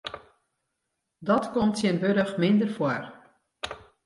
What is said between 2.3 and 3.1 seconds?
minder foar.